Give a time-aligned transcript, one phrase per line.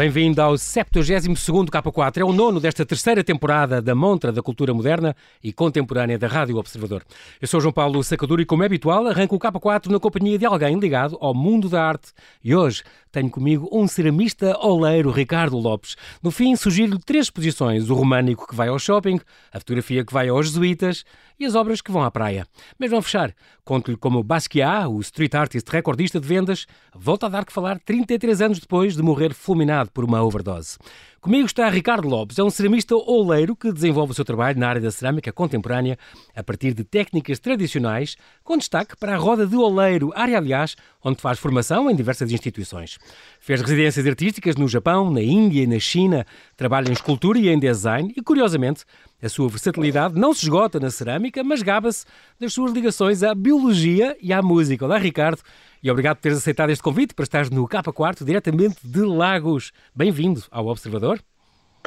[0.00, 2.22] Bem-vindo ao 72º K4.
[2.22, 5.14] É o nono desta terceira temporada da Montra da Cultura Moderna
[5.44, 7.02] e Contemporânea da Rádio Observador.
[7.38, 10.46] Eu sou João Paulo Sacadura e, como é habitual, arranco o K4 na companhia de
[10.46, 12.12] alguém ligado ao mundo da arte.
[12.42, 15.96] E hoje tenho comigo um ceramista oleiro, Ricardo Lopes.
[16.22, 19.20] No fim, sugiro-lhe três exposições: o românico que vai ao shopping,
[19.52, 21.04] a fotografia que vai aos jesuítas
[21.38, 22.46] e as obras que vão à praia.
[22.78, 23.34] Mas vão fechar.
[23.64, 28.42] Conto-lhe como Basquiat, o street artist recordista de vendas, volta a dar que falar 33
[28.42, 30.76] anos depois de morrer fulminado por uma overdose.
[31.20, 34.80] Comigo está Ricardo Lopes, é um ceramista oleiro que desenvolve o seu trabalho na área
[34.80, 35.98] da cerâmica contemporânea
[36.34, 41.20] a partir de técnicas tradicionais, com destaque para a roda de oleiro, área, aliás, onde
[41.20, 42.96] faz formação em diversas instituições.
[43.38, 46.24] Fez residências artísticas no Japão, na Índia e na China,
[46.56, 48.86] trabalha em escultura e em design e, curiosamente,
[49.22, 52.06] a sua versatilidade não se esgota na cerâmica, mas gaba-se
[52.40, 54.86] das suas ligações à biologia e à música.
[54.86, 55.42] Olá, Ricardo,
[55.82, 59.72] e obrigado por teres aceitado este convite para estares no K4, diretamente de Lagos.
[59.94, 61.20] Bem-vindo ao Observador.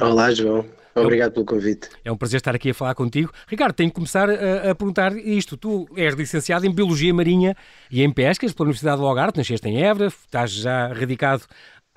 [0.01, 0.65] Olá, João.
[0.95, 1.89] Obrigado pelo convite.
[2.03, 3.31] É um prazer estar aqui a falar contigo.
[3.47, 5.57] Ricardo, tenho que começar a, a, perguntar isto.
[5.57, 7.55] Tu és licenciado em Biologia Marinha
[7.89, 11.43] e em Pescas pela Universidade do Algarve, nasceste em Évora, estás já radicado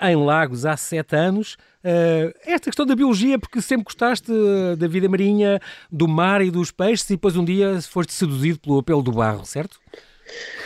[0.00, 1.54] em Lagos há sete anos.
[1.84, 4.30] Uh, esta questão da biologia, porque sempre gostaste
[4.76, 8.78] da vida marinha, do mar e dos peixes, e depois um dia foste seduzido pelo
[8.78, 9.78] apelo do barro, certo?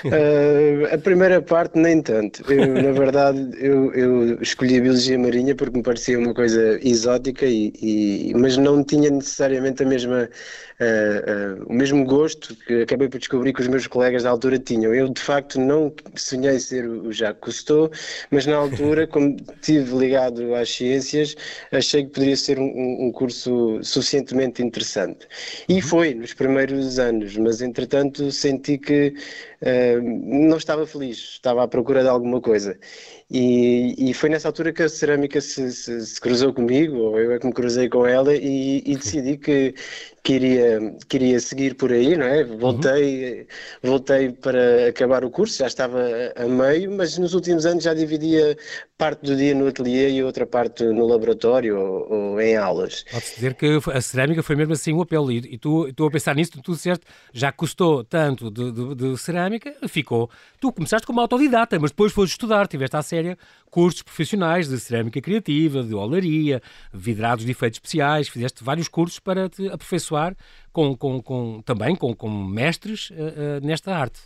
[0.05, 2.43] Uh, a primeira parte nem tanto.
[2.51, 7.45] Eu, na verdade, eu, eu, escolhi a biologia marinha porque me parecia uma coisa exótica,
[7.45, 10.29] e, e mas não tinha necessariamente a mesma,
[10.81, 14.59] uh, uh, o mesmo gosto que acabei por descobrir que os meus colegas da altura
[14.59, 14.95] tinham.
[14.95, 17.91] Eu, de facto, não sonhei ser o Jacques Cousteau,
[18.31, 21.37] mas na altura, como estive ligado às ciências,
[21.71, 25.27] achei que poderia ser um, um curso suficientemente interessante.
[25.69, 25.83] E uhum.
[25.83, 29.15] foi nos primeiros anos, mas entretanto senti que
[30.03, 32.79] não estava feliz, estava à procura de alguma coisa.
[33.31, 37.33] E, e foi nessa altura que a cerâmica se, se, se, cruzou comigo, ou eu
[37.33, 39.73] é que me cruzei com ela, e, e decidi que
[40.23, 42.45] queria, queria seguir por aí, não é?
[42.45, 43.91] Voltei, uhum.
[43.91, 46.01] voltei para acabar o curso, já estava
[46.37, 48.57] a meio, mas nos últimos anos já dividia
[48.99, 53.05] parte do dia no ateliê e outra parte no laboratório ou, ou em aulas.
[53.11, 56.11] Pode-se dizer que a cerâmica foi mesmo assim um apelo, e, e tu, estou a
[56.11, 60.29] pensar nisso, tu disseste, já custou tanto de, de, de cerâmica, ficou.
[60.61, 63.39] Tu começaste como autodidata, mas depois foste estudar, tiveste à séria
[63.71, 66.61] cursos profissionais de cerâmica criativa, de olaria,
[66.93, 70.35] vidrados de efeitos especiais, fizeste vários cursos para te aperfeiçoar
[70.73, 74.21] com, com, com também com, com mestres uh, uh, nesta arte.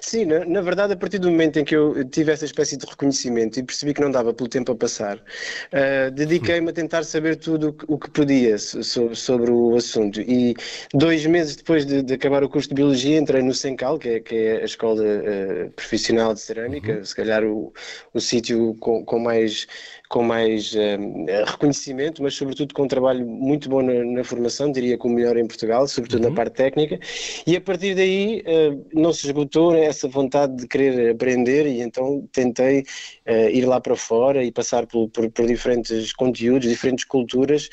[0.00, 2.86] Sim, na, na, verdade, a partir do momento em que eu tive essa espécie de
[2.86, 7.36] reconhecimento e percebi que não dava pelo tempo a passar, uh, dediquei-me a tentar saber
[7.36, 10.20] tudo o que podia so, sobre o assunto.
[10.20, 10.54] E
[10.92, 14.20] dois meses depois de, de, acabar o curso de Biologia, entrei no Sencal, que é,
[14.20, 17.04] que é a escola uh, profissional de cerâmica, uhum.
[17.04, 17.72] se calhar o,
[18.12, 19.66] o sítio com, com mais
[20.08, 24.98] com mais uh, reconhecimento, mas sobretudo com um trabalho muito bom na, na formação, diria
[24.98, 26.30] que o melhor em Portugal, sobretudo uhum.
[26.30, 26.98] na parte técnica,
[27.46, 32.28] e a partir daí uh, não se esgotou essa vontade de querer aprender e então
[32.32, 37.68] tentei uh, ir lá para fora e passar por, por, por diferentes conteúdos, diferentes culturas,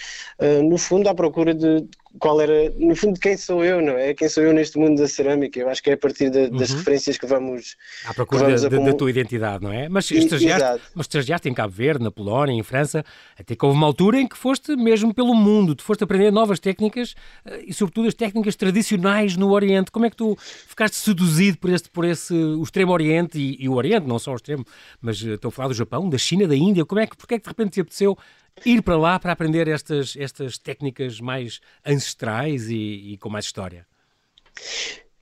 [0.64, 1.86] no fundo à procura de
[2.20, 4.14] qual era, no fundo, quem sou eu, não é?
[4.14, 5.60] Quem sou eu neste mundo da cerâmica?
[5.60, 6.78] Eu acho que é a partir de, das uhum.
[6.78, 7.78] referências que vamos.
[8.06, 9.88] À procura vamos da, da, tua identidade, não é?
[9.88, 13.04] Mas estagiaste, mas estagiaste em Cabo Verde, na Polónia, em França,
[13.38, 16.60] até que houve uma altura em que foste mesmo pelo mundo, tu foste aprender novas
[16.60, 19.92] técnicas eh, e, sobretudo, as técnicas tradicionais no Oriente.
[19.92, 23.70] Como é que tu ficaste seduzido por, este, por esse, o Extremo Oriente e, e
[23.70, 24.66] o Oriente, não só o Extremo,
[25.02, 26.86] mas eh, estou a falar do Japão, da China, da Índia?
[26.86, 28.18] Como é que, porque é que de repente te apeteceu
[28.66, 33.86] ir para lá para aprender estas, estas técnicas mais ancestrais e, e com mais história?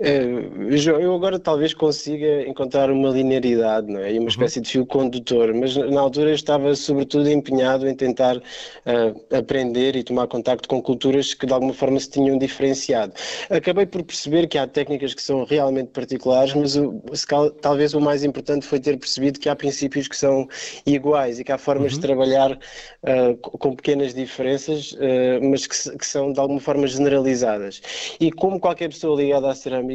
[0.01, 0.23] É,
[1.01, 4.13] eu agora talvez consiga encontrar uma linearidade, não é?
[4.13, 4.27] E uma uhum.
[4.29, 9.97] espécie de fio condutor, mas na altura eu estava sobretudo empenhado em tentar uh, aprender
[9.97, 13.11] e tomar contacto com culturas que de alguma forma se tinham diferenciado.
[13.49, 17.01] Acabei por perceber que há técnicas que são realmente particulares, mas o,
[17.61, 20.47] talvez o mais importante foi ter percebido que há princípios que são
[20.85, 21.99] iguais e que há formas uhum.
[21.99, 24.95] de trabalhar uh, com pequenas diferenças,
[25.41, 27.81] mas que, que são de alguma forma generalizadas.
[28.19, 29.88] E como qualquer pessoa ligada à cerâmica,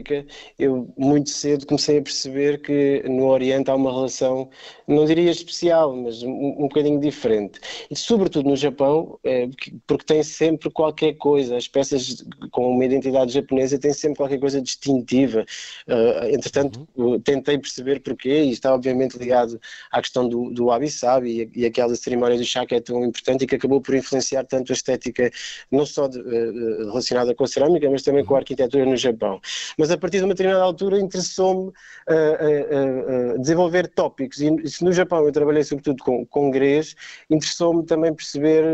[0.58, 4.48] eu muito cedo comecei a perceber que no Oriente há uma relação,
[4.86, 7.60] não diria especial, mas um, um bocadinho diferente.
[7.90, 9.48] E sobretudo no Japão, é,
[9.86, 14.60] porque tem sempre qualquer coisa, as peças com uma identidade japonesa têm sempre qualquer coisa
[14.60, 15.44] distintiva.
[15.88, 17.20] Uh, entretanto, uhum.
[17.20, 19.60] tentei perceber porquê, e está obviamente ligado
[19.90, 23.44] à questão do, do wabi-sabi e, e aquela cerimónia do chá que é tão importante
[23.44, 25.30] e que acabou por influenciar tanto a estética,
[25.70, 28.40] não só de, uh, relacionada com a cerâmica, mas também com a uhum.
[28.40, 29.40] arquitetura no Japão.
[29.78, 34.40] mas a partir de uma determinada altura interessou-me uh, uh, desenvolver tópicos.
[34.40, 36.94] E se no Japão eu trabalhei sobretudo com, com grês,
[37.30, 38.64] interessou-me também perceber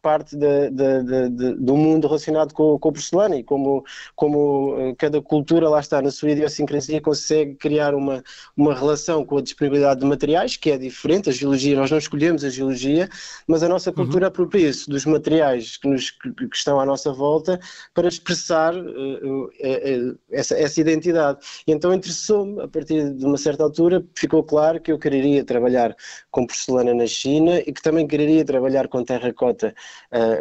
[0.00, 3.84] parte da, da, da, do mundo relacionado com, com a porcelana e como,
[4.14, 8.22] como cada cultura lá está na sua idiosincrasia consegue criar uma,
[8.56, 12.44] uma relação com a disponibilidade de materiais, que é diferente, a geologia, nós não escolhemos
[12.44, 13.08] a geologia,
[13.46, 13.96] mas a nossa uhum.
[13.96, 14.28] cultura uhum.
[14.28, 17.60] apropria-se dos materiais que, nos, que, que, estão à nossa volta
[17.94, 21.38] para expressar uh, uh, uh, essa, essa identidade.
[21.66, 25.96] E então interessou-me, a partir de uma certa altura, ficou claro que eu quereria trabalhar
[26.30, 29.74] com porcelana na China e que também quereria trabalhar com terracota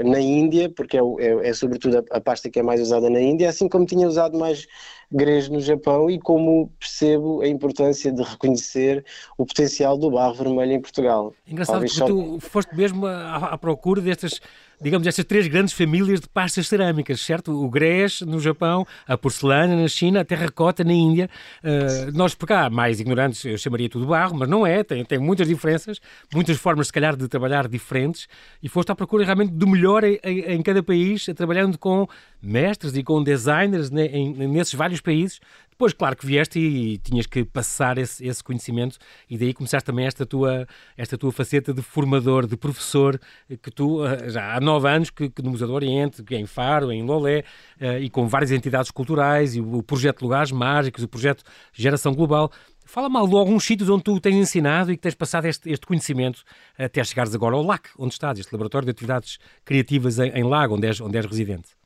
[0.04, 3.22] na Índia, porque é, é, é sobretudo a, a pasta que é mais usada na
[3.22, 4.68] Índia, assim como tinha usado mais
[5.12, 9.04] grês no Japão e como percebo a importância de reconhecer
[9.38, 11.34] o potencial do barro vermelho em Portugal.
[11.46, 12.18] Engraçado, Talvez porque só...
[12.18, 14.40] tu foste mesmo à, à procura destas
[14.82, 17.52] digamos, estas três grandes famílias de pastas cerâmicas, certo?
[17.52, 21.30] O grés no Japão, a porcelana na China, a terracota na Índia.
[21.64, 25.20] Uh, nós por cá, mais ignorantes, eu chamaria tudo barro, mas não é, tem, tem
[25.20, 26.00] muitas diferenças,
[26.34, 28.28] muitas formas, se calhar, de trabalhar diferentes,
[28.62, 32.08] e foste à procura realmente do melhor em, em cada país, trabalhando com
[32.42, 35.40] mestres e com designers né, em, nesses vários países,
[35.82, 40.06] depois, claro que vieste e, tinhas que passar esse, esse, conhecimento e daí começaste também
[40.06, 43.20] esta tua, esta tua faceta de formador, de professor,
[43.64, 46.46] que tu eh, já há nove anos que, que no Museu do Oriente, é em
[46.46, 47.44] Faro, em Lolé,
[47.82, 51.44] uh, e com várias entidades culturais, e o, o projeto Lugares Mágicos, o projeto
[51.74, 52.52] Geração Global.
[52.86, 56.44] Fala-me de alguns sítios onde tu tens ensinado e que tens passado este, este conhecimento
[56.78, 60.76] até chegares agora ao LAC, onde estás, este Laboratório de Atividades Criativas em, em Lago,
[60.76, 61.81] onde és, onde és residente.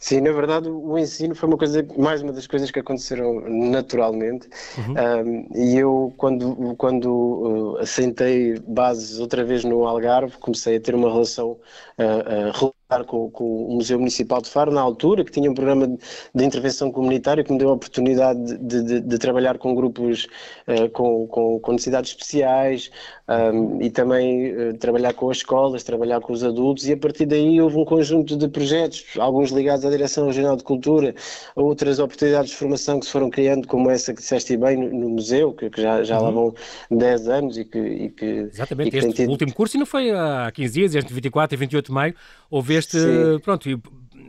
[0.00, 4.48] Sim, na verdade o ensino foi uma coisa, mais uma das coisas que aconteceram naturalmente
[4.78, 4.94] uhum.
[4.94, 10.94] um, e eu quando, quando uh, assentei bases outra vez no Algarve comecei a ter
[10.94, 11.52] uma relação
[11.98, 12.74] uh, uh,
[13.06, 15.98] com, com, o Museu Municipal de Faro na altura, que tinha um programa de,
[16.34, 20.26] de intervenção comunitária que me deu a oportunidade de, de, de trabalhar com grupos
[20.66, 22.90] uh, com, com, com, necessidades especiais
[23.28, 27.26] um, e também uh, trabalhar com as escolas, trabalhar com os adultos e a partir
[27.26, 31.14] daí houve um conjunto de projetos, alguns ligados à Direção Regional de Cultura,
[31.54, 35.08] outras oportunidades de formação que se foram criando, como essa que disseste bem no, no
[35.10, 36.24] museu, que, que, já, já uhum.
[36.24, 36.54] lá vão
[36.90, 37.78] 10 anos e que...
[37.78, 39.30] E que Exatamente, e que este tido...
[39.30, 42.14] último curso e não foi há 15 dias, este 24 e 28 de maio,
[42.50, 43.40] houve este, Sim.
[43.40, 43.68] pronto,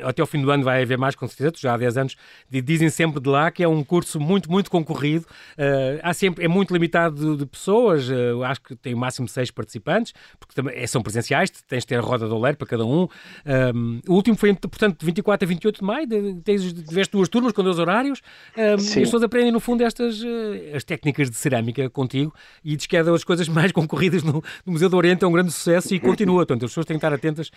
[0.04, 2.16] até ao fim do ano vai haver mais, com certeza, já há 10 anos
[2.50, 5.26] dizem sempre de lá que é um curso muito, muito concorrido.
[5.58, 9.28] Uh, há sempre, é muito limitado de, de pessoas, uh, acho que tem o máximo
[9.28, 12.58] de 6 participantes, porque também é, são presenciais, tens de ter a roda do oleiro
[12.58, 13.08] para cada um.
[13.46, 16.08] Um, o último foi, portanto, de 24 a 28 de maio,
[16.44, 18.22] tens, tiveste duas turmas com dois horários,
[18.58, 22.76] um, e as pessoas aprendem, no fundo, estas uh, as técnicas de cerâmica contigo, e
[22.76, 25.52] diz que é das coisas mais concorridas no, no Museu do Oriente, é um grande
[25.52, 26.40] sucesso e continua.
[26.40, 27.52] Portanto, as pessoas têm que estar atentas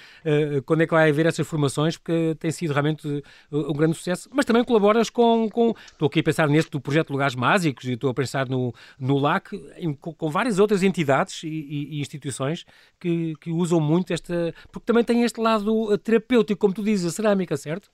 [0.66, 4.29] quando é que vai haver essas formações, porque tem sido realmente uh, um grande sucesso,
[4.32, 7.93] mas também colaboras com, com estou aqui a pensar neste do projeto Lugares Mágicos e
[7.93, 12.00] estou a pensar no, no LAC, em, com, com, várias outras entidades e, e, e,
[12.00, 12.64] instituições
[12.99, 17.06] que, que usam muito esta, porque também tem este lado uh, terapêutico, como tu dizes,
[17.06, 17.90] a cerâmica, certo?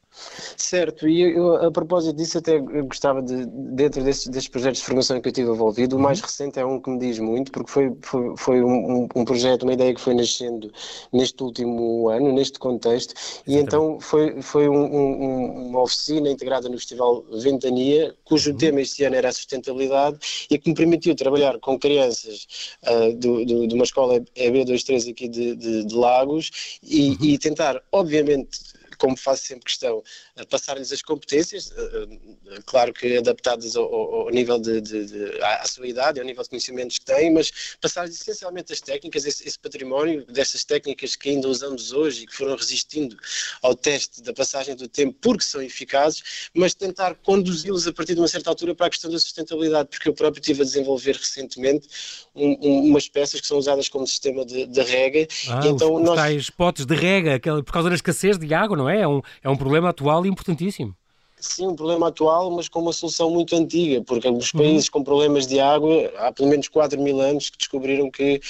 [0.56, 5.20] Certo, e eu, a propósito disso até gostava de, dentro destes, destes projetos de formação
[5.20, 6.26] que eu tive envolvido, o mais uhum.
[6.26, 9.72] recente é um que me diz muito, porque foi, foi, foi um, um, projeto, uma
[9.72, 10.72] ideia que foi nascendo
[11.12, 13.44] neste último ano, neste contexto, Exatamente.
[13.46, 18.56] e então foi, foi um, um, uma oficina integrada no Festival Ventania, cujo uhum.
[18.56, 20.18] tema este ano era a sustentabilidade
[20.50, 22.46] e que me permitiu trabalhar com crianças
[22.86, 27.16] uh, do, do, de uma escola EB23 aqui de, de, de Lagos e, uhum.
[27.22, 28.58] e tentar, obviamente,
[28.98, 30.02] como faço sempre questão,
[30.50, 32.08] passar-lhes as competências, eh,
[32.48, 36.42] eh, claro que adaptadas ao, ao nível de, de, de, à sua idade, ao nível
[36.42, 41.30] de conhecimentos que têm, mas passar-lhes essencialmente as técnicas, esse, esse património dessas técnicas que
[41.30, 43.16] ainda usamos hoje e que foram resistindo
[43.62, 48.20] ao teste da passagem do tempo porque são eficazes, mas tentar conduzi-los a partir de
[48.20, 51.88] uma certa altura para a questão da sustentabilidade, porque eu próprio estive a desenvolver recentemente
[52.34, 55.26] um, um, umas peças que são usadas como sistema de, de rega.
[55.48, 56.16] Ah, então os, nós...
[56.16, 58.87] tais potes de rega, por causa da escassez de água, não é?
[58.90, 60.94] É um, é um problema atual importantíssimo.
[61.40, 64.60] Sim, um problema atual, mas com uma solução muito antiga, porque os uhum.
[64.60, 68.40] países com problemas de água, há pelo menos 4 mil anos que descobriram que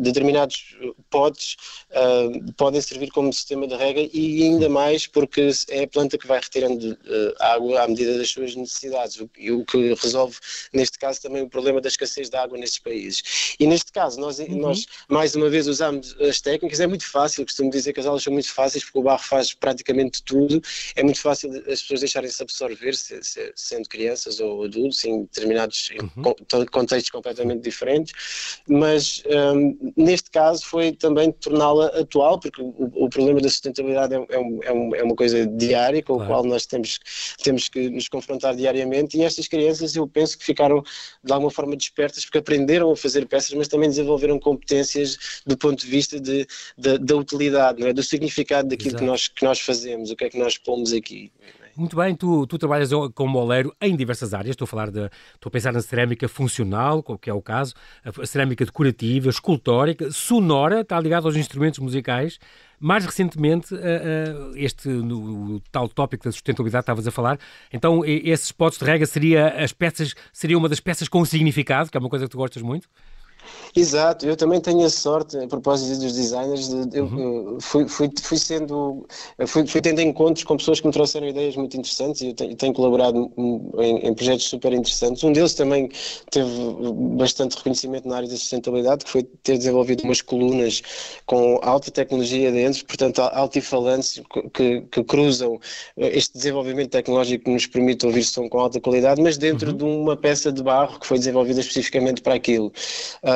[0.00, 0.76] determinados
[1.10, 1.56] potes
[1.90, 6.26] uh, podem servir como sistema de rega e ainda mais porque é a planta que
[6.26, 10.36] vai retirando uh, água à medida das suas necessidades, o, o, que resolve,
[10.72, 13.56] neste caso, também o problema da escassez de água nestes países.
[13.58, 14.56] E neste caso, nós, uhum.
[14.56, 18.22] nós mais uma vez usamos as técnicas, é muito fácil, costumo dizer que as aulas
[18.22, 20.62] são muito fáceis porque o barro faz praticamente tudo,
[20.94, 25.90] é muito fácil as pessoas deixarem-se absorver, se, se, sendo crianças ou adultos, em determinados
[26.16, 26.66] uhum.
[26.70, 33.40] contextos completamente diferentes, mas um, neste caso foi também torná-la atual, porque o, o, problema
[33.40, 36.24] da sustentabilidade é, é, é, é uma coisa diária, com claro.
[36.24, 36.98] a qual nós temos,
[37.42, 40.82] temos que nos confrontar diariamente, e estas crianças eu penso que ficaram
[41.22, 45.80] de alguma forma despertas, porque aprenderam a fazer peças, mas também desenvolveram competências do ponto
[45.80, 46.46] de vista de,
[46.76, 47.92] de da utilidade, é?
[47.92, 51.32] do significado daquilo que nós, que nós fazemos, o que é que nós pomos aqui.
[51.76, 54.50] Muito bem, tu, tu trabalhas como moleiro em diversas áreas.
[54.50, 58.26] Estou a falar de, estou a pensar na cerâmica funcional, que é o caso, a
[58.26, 62.38] cerâmica decorativa, escultórica, sonora, está ligado aos instrumentos musicais.
[62.78, 63.74] Mais recentemente,
[64.54, 67.38] este no, tal tópico da sustentabilidade estavas a falar,
[67.72, 71.96] então esses potes de rega seria as peças, seria uma das peças com significado, que
[71.96, 72.88] é uma coisa que tu gostas muito?
[73.76, 77.58] Exato, eu também tenho a sorte, a propósito dos designers, de, eu uhum.
[77.60, 79.06] fui, fui, fui, sendo,
[79.46, 82.54] fui, fui tendo encontros com pessoas que me trouxeram ideias muito interessantes e eu tenho,
[82.56, 83.30] tenho colaborado
[83.78, 85.22] em, em, projetos super interessantes.
[85.24, 85.90] Um deles também
[86.30, 86.50] teve
[87.16, 90.82] bastante reconhecimento na área da sustentabilidade, que foi ter desenvolvido umas colunas
[91.26, 94.22] com alta tecnologia dentro, portanto altifalantes
[94.52, 95.58] que, que cruzam
[95.96, 99.76] este desenvolvimento tecnológico que nos permite ouvir som com alta qualidade, mas dentro uhum.
[99.76, 102.72] de uma peça de barro que foi desenvolvida especificamente para aquilo.
[103.22, 103.33] Um,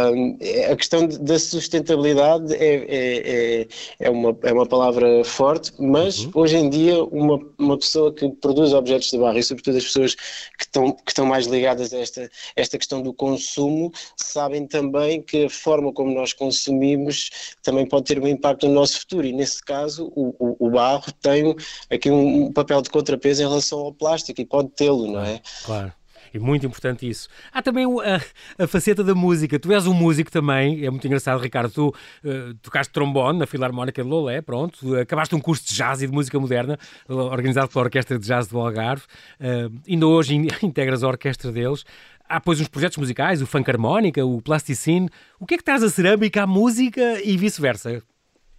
[0.70, 3.68] a questão da sustentabilidade é, é, é,
[4.00, 6.30] é, uma, é uma palavra forte, mas uhum.
[6.34, 10.14] hoje em dia uma, uma pessoa que produz objetos de barro e sobretudo as pessoas
[10.14, 15.44] que estão, que estão mais ligadas a esta, esta questão do consumo sabem também que
[15.44, 17.30] a forma como nós consumimos
[17.62, 21.12] também pode ter um impacto no nosso futuro e nesse caso o, o, o barro
[21.20, 21.54] tem
[21.90, 25.40] aqui um papel de contrapeso em relação ao plástico e pode tê-lo, não é?
[25.64, 25.92] Claro.
[26.32, 27.28] É muito importante isso.
[27.52, 29.58] Há também a, a, faceta da música.
[29.58, 31.70] Tu és um músico também, é muito engraçado, Ricardo.
[31.70, 34.96] Tu uh, tocaste trombone na Filarmónica de Lolé, pronto.
[34.96, 38.58] Acabaste um curso de jazz e de música moderna, organizado pela Orquestra de Jazz do
[38.58, 39.04] Algarve.
[39.40, 41.84] Uh, ainda hoje integras a orquestra deles.
[42.28, 45.08] Há, pois, uns projetos musicais, o funk harmónica, o plasticine.
[45.40, 48.02] O que é que traz a cerâmica à música e vice-versa?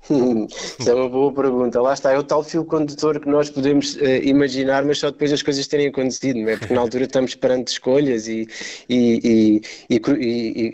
[0.79, 1.81] Isso é uma boa pergunta.
[1.81, 5.31] Lá está, é o tal fio condutor que nós podemos uh, imaginar, mas só depois
[5.31, 6.57] as coisas terem acontecido, não é?
[6.57, 8.47] Porque na altura estamos perante escolhas e,
[8.89, 9.99] e, e,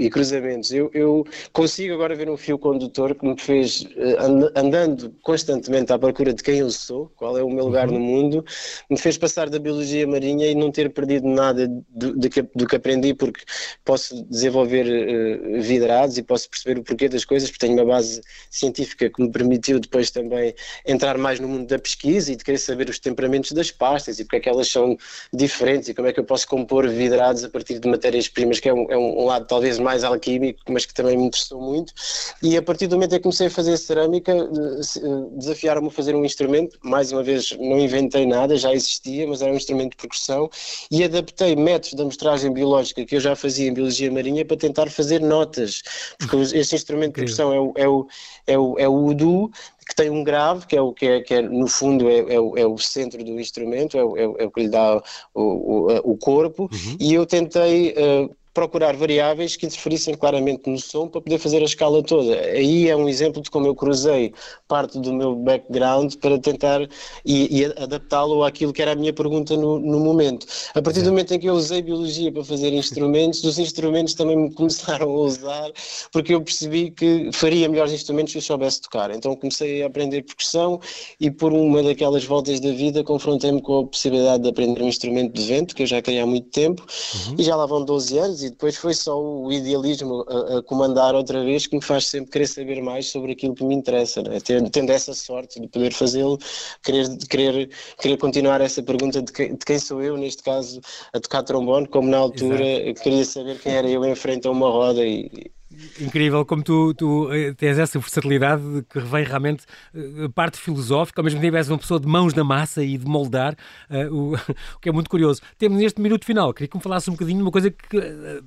[0.05, 0.71] e cruzamentos.
[0.71, 5.97] Eu, eu, consigo agora ver um fio condutor que me fez, uh, andando constantemente à
[5.97, 7.95] procura de quem eu sou, qual é o meu lugar uhum.
[7.95, 8.45] no mundo,
[8.89, 12.67] me fez passar da biologia marinha e não ter perdido nada do, do, que, do
[12.67, 13.43] que aprendi, porque
[13.83, 18.21] posso desenvolver uh, vidrados e posso perceber o porquê das coisas, porque tenho uma base
[18.49, 20.53] científica que me permitiu depois também
[20.85, 24.23] entrar mais no mundo da pesquisa e de querer saber os temperamentos das pastas e
[24.23, 24.97] porque é que elas são
[25.33, 28.73] diferentes e como é que eu posso compor vidrados a partir de matérias-primas, que é
[28.73, 31.93] um, é um, lado talvez mais alquímico, mas que também me interessou muito.
[32.41, 36.15] E a partir do momento em que comecei a fazer cerâmica, eh, desafiaram-me a fazer
[36.15, 39.97] um instrumento, mais uma vez não inventei nada, já existia, mas era um instrumento de
[39.97, 40.49] percussão.
[40.91, 44.89] E adaptei métodos de amostragem biológica que eu já fazia em biologia marinha para tentar
[44.89, 45.81] fazer notas,
[46.19, 48.07] porque este instrumento de percussão é o, é o,
[48.47, 49.51] é o, é o udu,
[49.87, 52.39] que tem um grave, que é o que é, que é no fundo é, é,
[52.39, 55.01] o, é o centro do instrumento, é o, é o é que lhe dá
[55.33, 56.97] o, o, o corpo, uhum.
[56.99, 61.65] e eu tentei uh, procurar variáveis que interferissem claramente no som para poder fazer a
[61.65, 62.39] escala toda.
[62.39, 64.33] Aí é um exemplo de como eu cruzei
[64.65, 66.81] parte do meu background para tentar
[67.25, 70.47] e, e adaptá-lo àquilo que era a minha pergunta no, no, momento.
[70.73, 74.37] A partir do momento em que eu usei biologia para fazer instrumentos, os instrumentos também
[74.37, 75.71] me começaram a usar
[76.13, 79.11] porque eu percebi que faria melhores instrumentos se eu soubesse tocar.
[79.11, 80.79] Então comecei a aprender percussão
[81.19, 85.33] e por uma daquelas voltas da vida confrontei-me com a possibilidade de aprender um instrumento
[85.33, 87.35] de vento que eu já queria há muito tempo uhum.
[87.37, 91.15] e já lá vão 12 anos e depois foi só o idealismo a, a, comandar
[91.15, 94.39] outra vez que me faz sempre querer saber mais sobre aquilo que me interessa, né?
[94.39, 96.37] tendo, tendo essa sorte de poder fazê-lo,
[96.83, 100.79] querer, querer, querer continuar essa pergunta de, que, de, quem sou eu, neste caso,
[101.13, 103.01] a tocar trombone, como na altura Exato.
[103.01, 105.51] queria saber quem era eu em frente a uma roda e,
[105.99, 111.23] Incrível como tu, tu eh, tens essa versatilidade que revém realmente eh, parte filosófica, ao
[111.23, 113.55] mesmo tempo és uma pessoa de mãos na massa e de moldar,
[113.89, 114.33] uh, o,
[114.75, 115.41] o, que é muito curioso.
[115.57, 118.43] Temos neste minuto final, queria que me falasse um bocadinho de uma coisa que, uh,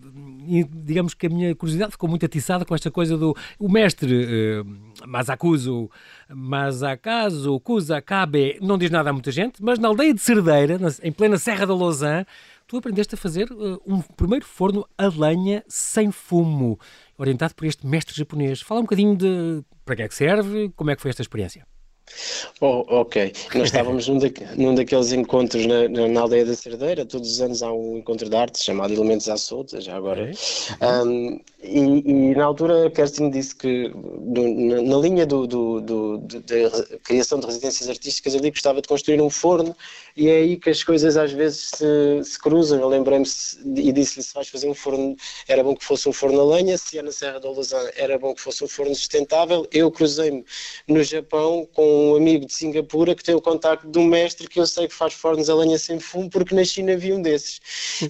[0.72, 5.06] digamos que a minha curiosidade ficou muito atiçada com esta coisa do o mestre uh,
[5.06, 5.90] Masakuzo,
[6.28, 11.38] Masakazu, Kusakabe, não diz nada a muita gente, mas na aldeia de Cerdeira, em plena
[11.38, 12.26] Serra da Lausanne,
[12.68, 16.78] tu aprendeste a fazer uh, um primeiro forno a lenha sem fumo,
[17.18, 18.60] orientado por este mestre japonês.
[18.60, 21.66] Fala um bocadinho de para que é que serve, como é que foi esta experiência?
[22.60, 27.30] Oh, ok, nós estávamos num, da, num, daqueles encontros na, na, aldeia da Cerdeira, todos
[27.30, 30.30] os anos há um encontro de arte chamado Elementos à Solta, já agora.
[30.80, 36.18] Um, e, e, na altura a Kerstin disse que na, na linha do, do, do,
[36.18, 39.76] da criação de residências artísticas ali gostava de construir um forno
[40.18, 42.80] e é aí que as coisas às vezes se, se cruzam.
[42.80, 43.24] Eu lembrei-me
[43.76, 45.14] e disse-lhe se vais fazer um forno,
[45.46, 48.18] era bom que fosse um forno a lenha, se é na Serra da Lausanne, era
[48.18, 49.64] bom que fosse um forno sustentável.
[49.70, 50.44] Eu cruzei-me
[50.88, 54.58] no Japão com um amigo de Singapura que tem o contacto de um mestre que
[54.58, 57.60] eu sei que faz fornos a lenha sem fumo porque na China havia um desses.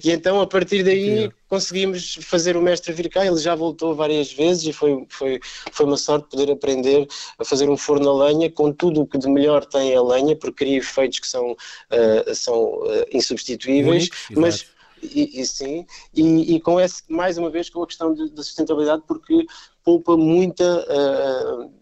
[0.03, 4.31] E então a partir daí conseguimos fazer o mestre vir cá, ele já voltou várias
[4.31, 5.39] vezes e foi, foi,
[5.71, 7.07] foi uma sorte poder aprender
[7.39, 10.35] a fazer um forno a lenha com tudo o que de melhor tem a lenha,
[10.35, 14.65] porque cria efeitos que são, uh, são uh, insubstituíveis, Único, mas
[15.01, 19.03] e, e, sim, e, e, com esse, mais uma vez com a questão da sustentabilidade,
[19.07, 19.45] porque
[19.83, 21.78] poupa muita uh, eh,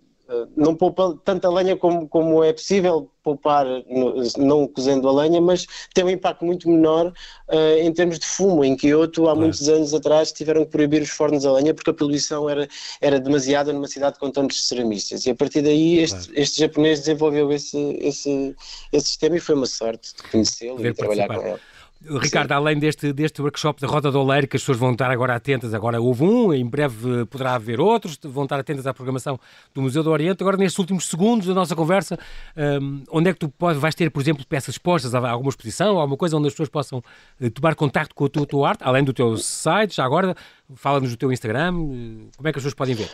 [0.56, 3.66] não poupa tanta lenha como, como é possível poupar
[4.38, 8.64] não cozendo a lenha, mas tem um impacto muito menor uh, em termos de fumo.
[8.64, 11.94] Em Kyoto, há muitos anos atrás, tiveram que proibir os fornos a lenha porque a
[11.94, 12.68] poluição era,
[13.02, 15.26] era demasiada numa cidade com tantos ceramistas.
[15.26, 18.56] E a partir daí, este, este japonês desenvolveu esse, esse,
[18.94, 21.60] esse sistema e foi uma sorte de conhecê-lo e trabalhar com ele.
[22.02, 22.54] Ricardo, Sim.
[22.56, 25.74] além deste, deste workshop da Roda do Oleiro, que as pessoas vão estar agora atentas,
[25.74, 29.40] agora houve um, em breve poderá haver outros, vão estar atentas à programação
[29.74, 30.42] do Museu do Oriente.
[30.42, 32.18] Agora, nestes últimos segundos da nossa conversa,
[32.82, 36.18] um, onde é que tu pode, vais ter, por exemplo, peças expostas, alguma exposição, alguma
[36.18, 39.14] coisa onde as pessoas possam uh, tomar contacto com a tua, tua arte, além do
[39.14, 40.36] teu site, já agora,
[40.76, 43.10] fala-nos do teu Instagram, uh, como é que as pessoas podem ver?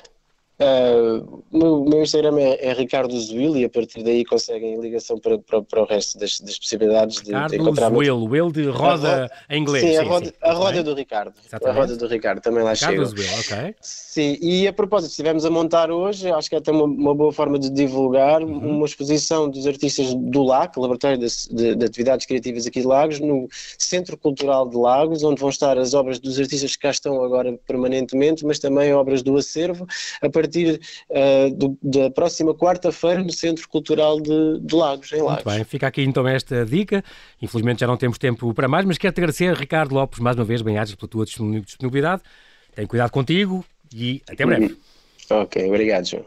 [0.60, 5.40] Uh, o meu Instagram é, é Ricardo Zuil e a partir daí conseguem ligação para,
[5.40, 7.90] para, para o resto das, das possibilidades de, Ricardo de encontrar.
[7.90, 9.84] Zuil, o Will de roda em inglês.
[9.84, 10.34] Sim, sim, a roda, sim.
[10.42, 11.34] A roda do Ricardo.
[11.44, 11.78] Exatamente.
[11.78, 13.22] A roda do Ricardo também lá Ricardo chega.
[13.22, 13.76] Ricardo Zuil, ok.
[13.82, 17.32] Sim, e a propósito, estivemos a montar hoje, acho que é até uma, uma boa
[17.32, 18.78] forma de divulgar uhum.
[18.78, 23.20] uma exposição dos artistas do LAC, Laboratório de, de, de, Atividades Criativas aqui de Lagos,
[23.20, 27.24] no Centro Cultural de Lagos, onde vão estar as obras dos artistas que cá estão
[27.24, 29.88] agora permanentemente, mas também obras do acervo,
[30.22, 35.44] a partir uh, do, da próxima quarta-feira no Centro Cultural de, de Lagos, em Lagos.
[35.44, 37.04] Muito bem, fica aqui então esta dica.
[37.42, 40.62] Infelizmente já não temos tempo para mais, mas quero-te agradecer, Ricardo Lopes, mais uma vez,
[40.62, 42.22] bem-ajas pela tua disponibilidade.
[42.76, 44.78] Tem cuidado contigo e até breve.
[45.30, 46.26] Ok, obrigado, João.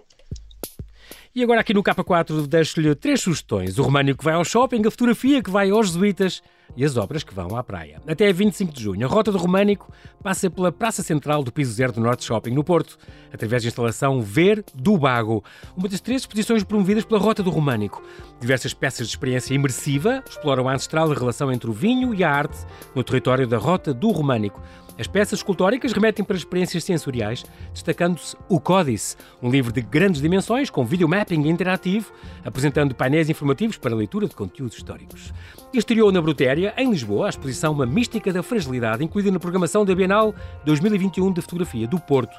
[1.34, 3.78] E agora aqui no K4 deixo-lhe três sugestões.
[3.78, 6.42] O românio que vai ao shopping, a fotografia que vai aos jesuítas
[6.76, 8.00] e as obras que vão à praia.
[8.06, 9.90] Até 25 de junho, a Rota do Românico
[10.22, 12.98] passa pela Praça Central do Piso Zero do Norte Shopping, no Porto,
[13.32, 15.44] através da instalação Ver do Bago,
[15.76, 18.02] uma das três exposições promovidas pela Rota do Românico.
[18.40, 22.58] Diversas peças de experiência imersiva exploram a ancestral relação entre o vinho e a arte
[22.94, 24.62] no território da Rota do Românico.
[24.98, 30.70] As peças escultóricas remetem para experiências sensoriais, destacando-se o Códice, um livro de grandes dimensões
[30.70, 32.10] com videomapping interativo,
[32.42, 35.34] apresentando painéis informativos para leitura de conteúdos históricos.
[35.72, 39.94] Estreou na Brutéria, em Lisboa, a exposição Uma Mística da Fragilidade, incluída na programação da
[39.94, 42.36] Bienal 2021 de Fotografia do Porto.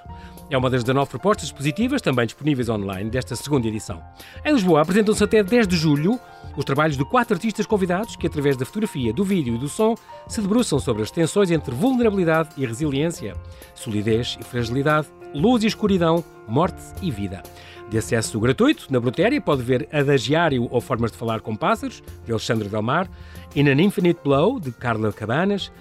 [0.50, 4.02] É uma das 19 propostas expositivas, também disponíveis online, desta segunda edição.
[4.43, 6.20] Em Lisboa apresentam-se até 10 de julho
[6.56, 9.93] os trabalhos de quatro artistas convidados que, através da fotografia, do vídeo e do som,
[10.28, 13.36] se debruçam sobre as tensões entre vulnerabilidade e resiliência,
[13.73, 17.43] solidez e fragilidade, luz e escuridão, morte e vida.
[17.89, 22.31] De acesso gratuito, na Brutéria pode ver Adagiário ou Formas de Falar com Pássaros, de
[22.31, 23.10] Alexandre Delmar,
[23.55, 25.71] In an Infinite Blow, de Carla Cabanas,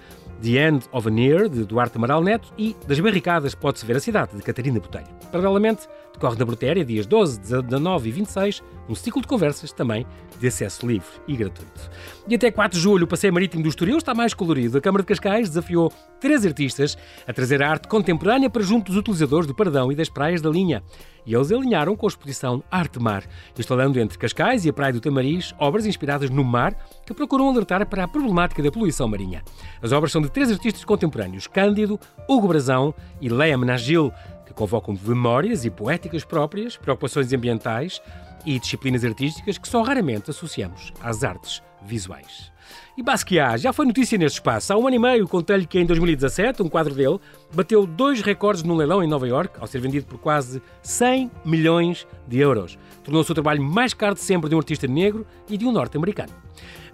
[0.41, 3.99] The End of an Year, de Duarte Amaral Neto, e Das Barricadas pode-se ver a
[3.99, 5.16] cidade, de Catarina Botelho.
[5.27, 10.05] Paralelamente, decorre na Brutéria, dias 12, 19 e 26, um ciclo de conversas também
[10.39, 11.89] de acesso livre e gratuito.
[12.27, 14.77] E até 4 de julho, o Passeio Marítimo do Estoril está mais colorido.
[14.77, 18.97] A Câmara de Cascais desafiou três artistas a trazer a arte contemporânea para junto dos
[18.97, 20.83] utilizadores do Pardão e das praias da linha.
[21.25, 23.23] E eles alinharam com a exposição Arte Mar,
[23.57, 26.73] instalando entre Cascais e a Praia do Tamariz obras inspiradas no mar
[27.05, 29.43] que procuram alertar para a problemática da poluição marinha.
[29.81, 34.11] As obras são de três artistas contemporâneos, Cândido, Hugo Brazão e Leia Menagil,
[34.57, 38.01] convocam memórias e poéticas próprias, preocupações ambientais,
[38.45, 42.51] e disciplinas artísticas que só raramente associamos às artes visuais.
[42.97, 44.73] E Basquiat já foi notícia neste espaço.
[44.73, 47.19] Há um ano e meio contei-lhe que em 2017 um quadro dele
[47.53, 52.07] bateu dois recordes num leilão em Nova York, ao ser vendido por quase 100 milhões
[52.27, 52.77] de euros.
[53.03, 56.33] Tornou-se o trabalho mais caro de sempre de um artista negro e de um norte-americano.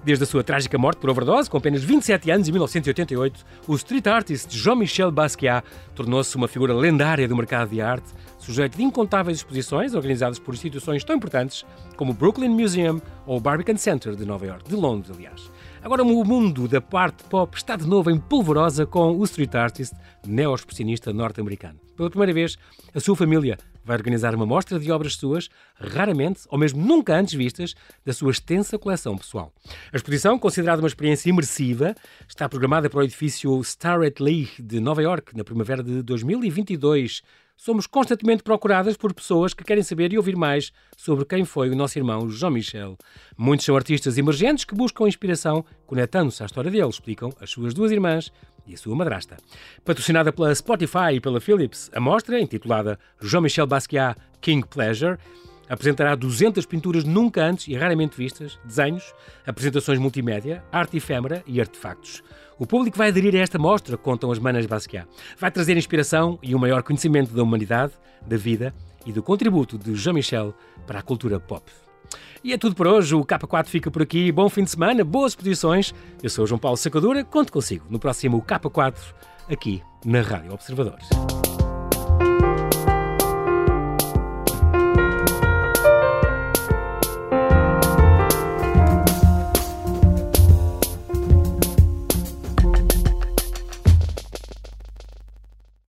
[0.03, 4.05] Desde a sua trágica morte por overdose, com apenas 27 anos, em 1988, o street
[4.07, 9.95] artist Jean-Michel Basquiat tornou-se uma figura lendária do mercado de arte, sujeito de incontáveis exposições
[9.95, 14.45] organizadas por instituições tão importantes como o Brooklyn Museum ou o Barbican Center de Nova
[14.45, 15.49] York, de Londres, aliás.
[15.81, 19.95] Agora o mundo da parte pop está de novo em polvorosa com o street artist
[20.27, 21.79] neo-expressionista norte-americano.
[21.95, 22.57] Pela primeira vez,
[22.93, 27.33] a sua família vai organizar uma mostra de obras suas, raramente ou mesmo nunca antes
[27.33, 29.53] vistas, da sua extensa coleção pessoal.
[29.91, 31.95] A exposição, considerada uma experiência imersiva,
[32.27, 37.21] está programada para o edifício Starrett Lee de Nova York na primavera de 2022
[37.55, 41.75] somos constantemente procuradas por pessoas que querem saber e ouvir mais sobre quem foi o
[41.75, 42.97] nosso irmão Jean-Michel.
[43.37, 47.91] Muitos são artistas emergentes que buscam inspiração, conectando-se à história dele, explicam as suas duas
[47.91, 48.31] irmãs
[48.65, 49.37] e a sua madrasta.
[49.83, 55.17] Patrocinada pela Spotify e pela Philips, a mostra, intitulada Jean-Michel Basquiat King Pleasure,
[55.73, 59.13] apresentará 200 pinturas nunca antes e raramente vistas, desenhos,
[59.45, 62.23] apresentações multimédia, arte efêmera e artefactos.
[62.59, 65.07] O público vai aderir a esta mostra, contam as manas Basquiat.
[65.37, 67.93] Vai trazer inspiração e um maior conhecimento da humanidade,
[68.25, 68.73] da vida
[69.05, 70.53] e do contributo de Jean-Michel
[70.85, 71.63] para a cultura pop.
[72.43, 73.15] E é tudo por hoje.
[73.15, 74.31] O K4 fica por aqui.
[74.31, 75.93] Bom fim de semana, boas exposições.
[76.21, 77.23] Eu sou João Paulo Sacadura.
[77.23, 78.95] Conto consigo no próximo K4
[79.49, 81.07] aqui na Rádio Observadores.